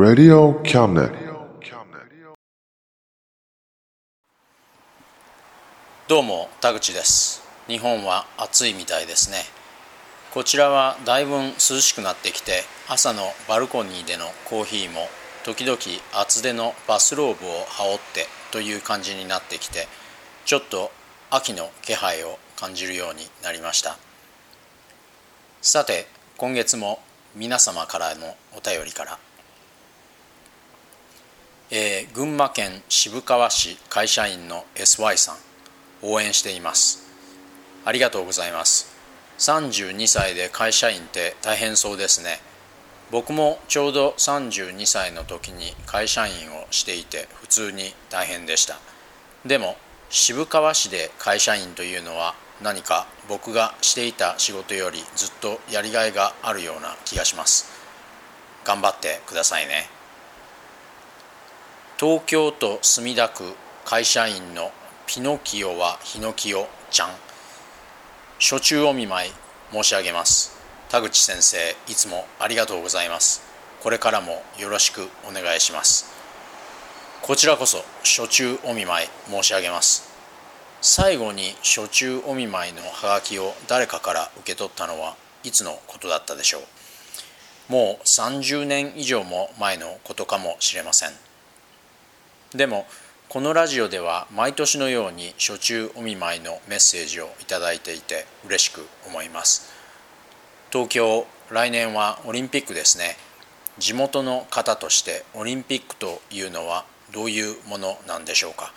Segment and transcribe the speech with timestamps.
[0.00, 1.10] Radio Cabinet.
[6.06, 9.38] どうも田口です日本は暑いみたいですね
[10.32, 15.08] こちらはだいぶ涼しくなってきて朝のバルコニーでのコーヒーも
[15.44, 15.78] 時々
[16.14, 19.88] 厚手のバスローブを羽織ってという感じになってきて
[20.44, 20.92] ちょっと
[21.28, 23.98] 秋の気配を感じるようになりました
[25.60, 27.00] さて今月も
[27.34, 29.18] 皆様からのお便りから
[31.70, 35.36] えー群馬県渋川市会社員の SY さん
[36.02, 37.06] 応援しています。
[37.84, 38.90] ありがとうございます。
[39.38, 42.40] 32歳で会社員って大変そうですね。
[43.10, 48.78] 僕もちょうど32歳の時に会社員をしていて普通に大変でした。
[49.44, 49.76] でも
[50.08, 57.68] 渋川市で会社員というのは何か僕がしていた仕事よりずっとやりがいがあるような気がします。
[58.64, 59.97] 頑張ってくださいね。
[62.00, 63.42] 東京都墨田区
[63.84, 64.70] 会社員の
[65.08, 67.08] ピノキオはヒノキオちゃん。
[68.38, 69.32] 初中お見舞い
[69.72, 70.56] 申し上げます。
[70.90, 71.56] 田口先生
[71.90, 73.42] いつもありがとうございます。
[73.82, 76.06] これからもよろしくお願いします。
[77.20, 80.08] こちらこそ初中お見舞い申し上げます。
[80.80, 87.72] 最後に初中お見舞いのハガキを誰かから受け取ったのはいつのことだったでしょう。
[87.72, 91.27] もう30年以上も前のことかもしれません。
[92.54, 92.86] でも
[93.28, 99.70] このラジオでは毎年のように初中お見舞いのメッセージをいただいていて嬉しく思います。
[100.72, 103.16] 東京来年はオリンピックですね。
[103.78, 108.72] 地元の方としてオリンピックというのはどういうものなんでしょうか。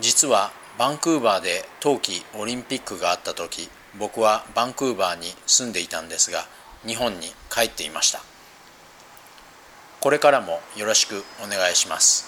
[0.00, 6.46] 実はバンクーバーで冬季オリンピックがあった時僕はバンクーバーに住んでいたんですが
[6.84, 8.33] 日本に帰っていました。
[10.04, 12.26] これからもよろしくお願いします。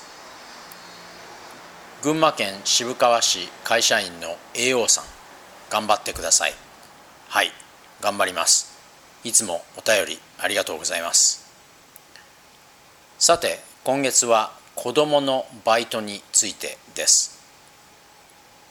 [2.03, 5.05] 群馬県渋川市会社員の AO さん
[5.69, 6.55] 頑張ってください。
[7.29, 7.53] はい
[8.01, 8.75] 頑張ります。
[9.25, 11.45] いつもお便りありがとうございます。
[13.19, 17.39] さて今月は子どものバイトについてです。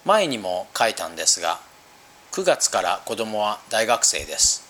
[0.03, 1.59] 前にも書いたんですが
[2.31, 4.64] 9月から子どもは大学生です。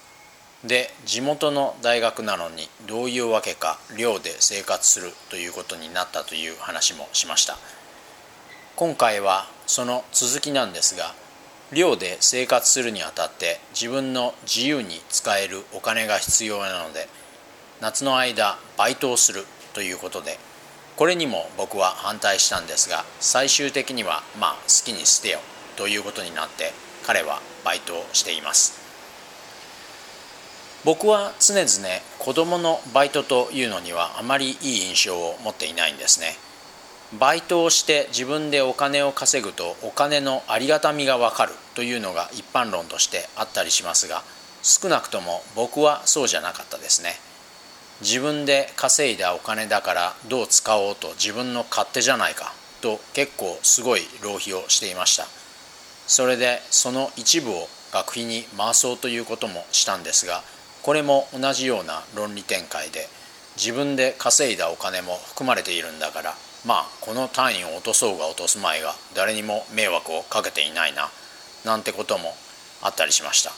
[0.67, 7.57] で地元の大学なのにどういうわけか寮で生活するということになったという話もしました。
[8.75, 11.13] 今回はその続きなんですが
[11.71, 17.07] 寮で生活するにあたって自分の自由に使えるお金が必要なので
[17.81, 20.37] 夏の間バイトをするということで
[20.97, 25.39] これにも僕は反対したんですが最終的にはまあ好きに捨てよ
[25.77, 26.71] ということになって
[27.05, 28.84] 彼はバイトをしています。
[30.85, 31.67] 僕は常々
[32.19, 34.55] 子供のバイトというのにはあまりいい
[34.87, 36.35] 印象を持っていないんですね。
[37.19, 44.21] バイトをして自分でお金を稼ぐとお金のありがたみがわかるというのが一般論としてあったりしますが
[44.61, 47.13] 少なくとも僕はそうじゃなかったですね。
[48.01, 55.25] 自分で稼いだお金だからどう使おうと自分の勝手じゃないかと結構すごい浪費をしていました。
[56.05, 60.43] それでその一部を学費に回そうということもしたんですが
[60.85, 63.07] これも同じような論理展開で
[63.57, 71.09] 自分で稼いだお金も含まれているんだからまあこの単位を落とそうが落とすまいが誰にも迷惑をかけていないな
[71.65, 72.35] なんてことも
[72.83, 73.51] あったりしました。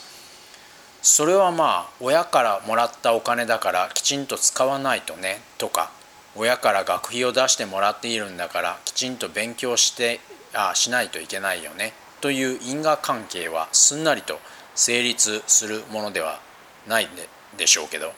[1.02, 5.90] それはまあ親からもらったお金だからきちんと使わないとねとか
[6.34, 10.20] 親から学費を出してもらっているんだからきちんと勉強して
[10.54, 11.92] あしないといけないよね
[12.22, 14.40] という因果関係はすんなりと
[14.74, 16.47] 成立するものでは
[16.88, 17.08] ない
[17.56, 18.12] でしょうけど。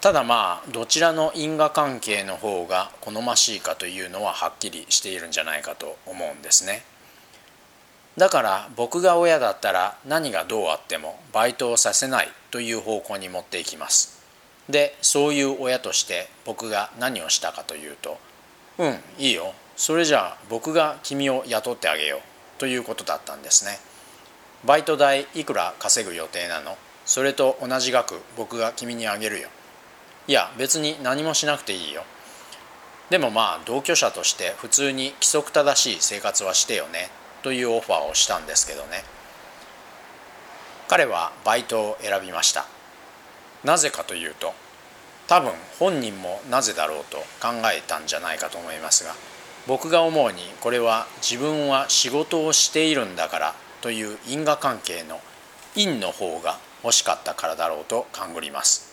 [0.00, 6.82] ただまあどちらの因果関係の方が好ましいかというのははっきりしているんじゃないかと思うんですね。
[8.16, 14.18] だから僕が親だったら何がどうあってもバイトをさせないという方向に持っていきます。
[14.68, 18.18] でそういう親として僕が何をしたかというと
[18.78, 19.52] うんいいよ。
[19.76, 22.20] それじゃあ僕が君を雇ってあげよう
[22.58, 23.78] ということだったんですね。
[24.64, 26.76] バイト代いくら稼ぐ予定なの？
[27.10, 29.48] それと同じ額僕が君にあげるよ。
[30.28, 32.04] いや別に何もしなくていいよ。
[33.10, 37.10] でもまあ同居者として普通に規則正しい生活はしてよね。
[37.42, 39.02] というオファーをしたんですけどね。
[40.86, 42.64] 彼はバイトを選びました。
[43.64, 44.54] なぜかというと
[45.26, 49.14] 多分本人もなぜだろうと考えたんじゃないかと思いますが
[49.66, 55.20] 僕が思うにこれは自分は仕事をしているんだからという因果関係の
[55.74, 58.90] 因の方が欲しかったからだろうと勘ぐります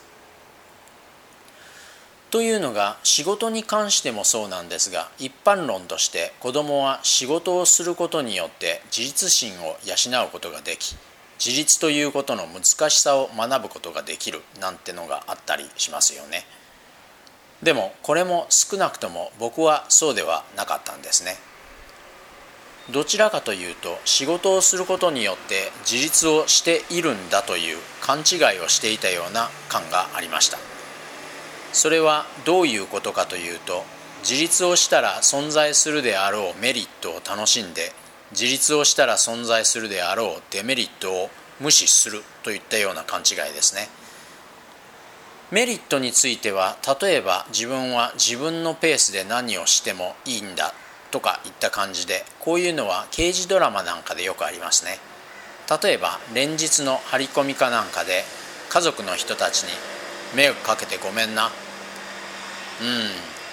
[2.30, 10.96] というのが仕事に関してもそうなんですが一般論として子どもは仕事をすることによって自立心を養うことができ
[11.44, 16.46] 自立ということの難しさを学ぶことができるなんてのがあったりしますよね。
[17.62, 21.38] でもこれも少なくとも僕はそうではなかったんですね。
[22.92, 30.58] どちらかというと仕事をすることによって自立をしているんだという勘違いをしていたような感がありました。
[31.74, 33.84] それはどういうことかというと
[34.22, 37.92] 自立をしたら存在するであろうメリットを楽しんで
[38.32, 41.30] 自立をしたら存在するであろうデメリットを
[41.60, 43.90] 無視するといったような勘違いですね
[45.52, 50.74] メリットについては例えば自分は自分のペースで何をしてもいいんだ
[51.12, 55.00] とかいった感じでこういうのは刑事ドラマなんかでよくありますね。
[55.82, 58.24] 例えば連日の張り込みかなんかで
[58.70, 59.70] 家族の人たちに
[60.36, 61.48] 迷惑かけてごめんな。
[61.48, 61.50] うん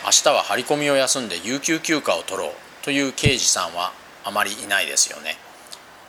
[0.05, 2.53] 明日は張り込みを休んで有給休暇を取ろう。
[2.83, 3.93] という刑事さんは
[4.25, 5.39] あまりいないですよね。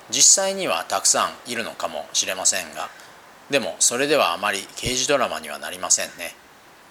[0.09, 2.89] 実際にはたくさんいるのかもしれませんが
[3.50, 6.36] でもそれではあまり刑事ドラマにはなりませんね。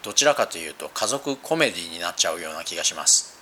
[0.03, 3.34] どちらかというと家族コメディになっちゃうような気がします。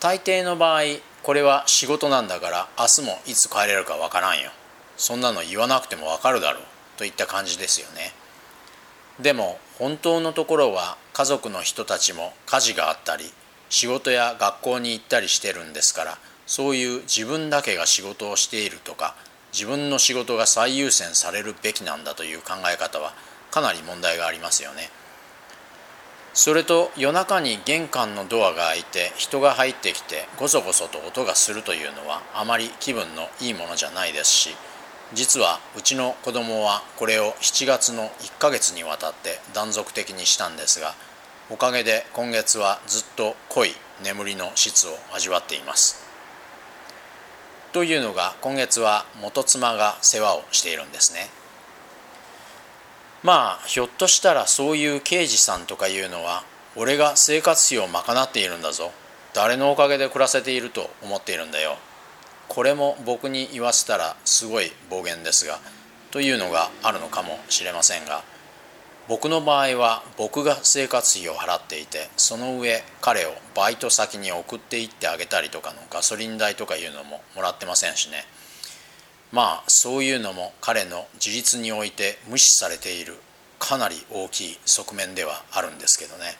[0.00, 0.82] 大抵の場合
[1.22, 4.50] これは仕事なんだから明日もいつ帰れるかわからんよ。
[4.96, 6.62] そんなの言わなくてもわかるだろう。
[6.96, 8.12] といった感じですよね。
[9.20, 13.24] でも本当のところは家族の人たちも家事があったり
[13.70, 19.14] 仕事や学校に行ったりしてるんですからそういう自分だけが仕事をしているとか
[19.52, 23.14] 自分の仕事が最優先されるべきなんだという考え方は
[23.50, 24.90] かなり問題がありますよね。
[26.36, 34.50] それと夜中に玄関のドアが開いて人が入ってきてゴソゴソと音がするというのはあまり気分のいいものじゃないですし
[35.14, 40.94] 実はうちの子供はこれを7月の1ヶ月にわたって断続的にしたんですが
[41.48, 43.70] おかげで今月はずっと濃い
[44.04, 46.04] 眠りの質を味わっています。
[47.72, 51.28] というのが今月は元妻が世話をしているんですね。
[53.26, 56.44] まあひょっとしたらそういう刑事さんとかいうのは
[56.76, 58.92] 俺が生活費を賄っているんだぞ。
[59.34, 61.76] 誰のおかげで暮らせていると思っているんだよ。
[62.46, 65.58] これも僕に言わせたらすごい暴言ですが
[66.12, 68.22] というのがあるのかもしれませんが
[69.08, 78.24] 僕の場合は僕が生活費を払っていてその上彼をバイト先に送っていってあげたりとかのガソリン代とかいうのももらってませんしね。
[79.32, 83.14] まあそういうのも彼の自立において無視されている
[83.58, 86.36] かなり大きい側面ではあるんですけどね。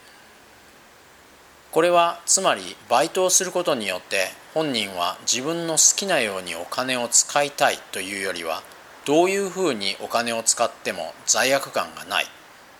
[1.71, 8.63] これはつまりバイトをすることによって本人は自分の好きなようにお金を使いたいというよりは
[9.05, 12.25] どういうふうにお金を使っても罪悪感がない。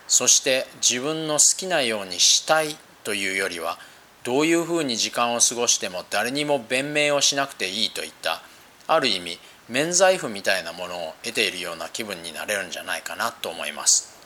[0.08, 3.78] そして自分の好きなようにしたいというよりは
[4.24, 8.42] どういうふうに時間を過ごしても誰にも弁明をしなくていいといった
[8.86, 9.38] ある意味
[9.68, 14.16] 免罪符みたいなものを得ているような気分になれるんじゃないかなと思います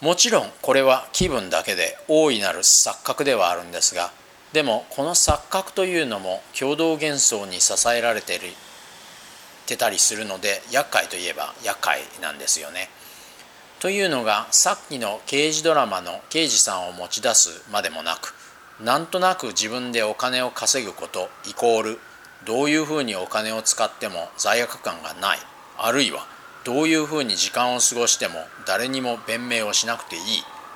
[0.00, 4.12] もちろんこれは気分だけで大いなる錯覚ではあるんですが
[4.52, 8.40] でもこの錯覚というのも共同幻想に支えられてる
[9.70, 12.88] てたりするので厄介といえば厄介なんですよね。
[13.78, 18.34] というのがさっきの刑事ドラマの刑事さんを持ち出すまでもなく
[18.82, 22.00] なんとなく自分でお金を稼ぐことイコール
[22.44, 25.38] どういうふうにお金を使っても罪悪感がない
[25.78, 26.26] あるいは
[26.64, 28.34] どういうふうに時間を過ごしても
[28.66, 30.22] 誰にも弁明をしなくていい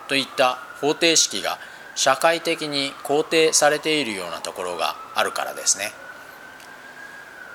[0.09, 1.59] といった方程式が
[1.95, 5.93] 社会的に肯定されているようなところがあるからですね。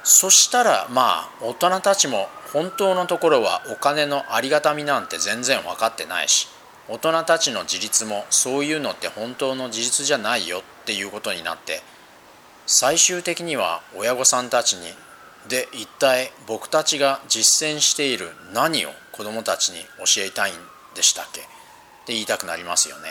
[0.04, 6.48] そしたらまあ大人たちも本当のところはお金のありがたみなんて全然分かってないし
[6.88, 11.82] 大人たちの自立もそういうのって本当の自立じゃないよっていうことになって
[12.72, 14.82] 最終的には親御さんたちに
[15.48, 20.54] で一体僕たちが実践している何を子どもたちに教えたいん
[20.94, 21.42] でしたっけ？
[21.42, 21.44] っ
[22.06, 23.10] て言いたくなりますよね。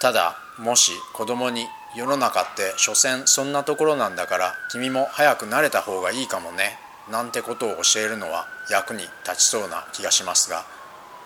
[0.00, 6.78] ただもし子供に世の中って所詮そんなところなんだから君も早く慣れた方がいいかもね
[7.10, 10.64] なんてことを教えるのは役に立ちそうな気がしますが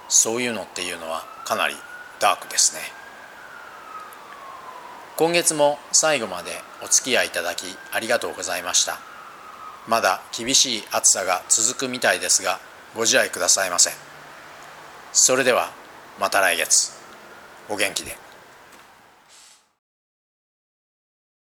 [0.09, 1.77] そういうのっていうのはかなり
[2.19, 2.81] ダークですね
[5.17, 6.51] 今月も最後まで
[6.85, 8.99] お付き合いいただきありがとうございました。
[9.89, 12.59] まだ厳しい暑さが続くみたいですが
[12.95, 13.91] ご自愛くださいませ
[15.13, 15.71] それでは
[16.19, 16.93] また来月。
[17.69, 18.17] お元気で。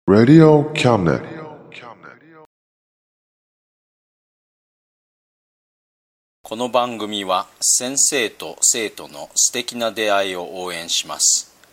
[0.09, 1.41] Radio Cabinet.
[6.43, 11.50] この番組は先生と生徒の素敵な出会いを応援します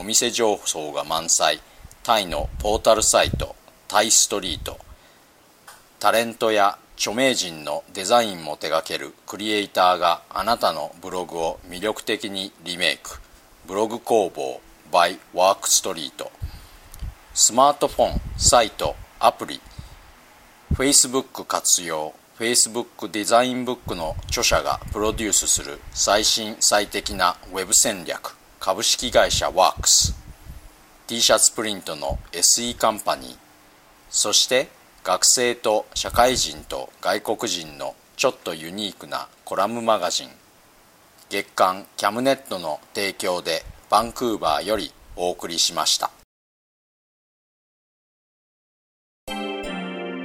[0.00, 1.60] お店情報が満載。
[2.02, 3.54] タイのポータルサイト
[3.86, 4.78] タイストリート。
[5.98, 13.18] タレントや著名人のデザインも手掛けるクリエイターがあなたのブログを魅力的にリメイク。
[13.68, 16.32] ブログ工房 by ワークストリート
[17.34, 19.60] スマートフォン、サイト、アプリ。
[20.72, 22.14] Facebook 活用。
[22.38, 28.39] Facebook デザインブックの著者がプロデュースする最新最適な Web 戦略。
[28.62, 30.14] 株式会社ワークス。
[31.06, 33.36] T シャツプリントの SE カンパニー。
[34.10, 34.68] そして
[35.02, 40.28] 学生と社会人と外国人のちょっとユニークなコラムマガジン。
[41.30, 46.10] 月刊キャムネットの提供でバンクーバーよりお送りしました。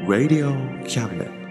[0.06, 1.45] Radio Cabinet.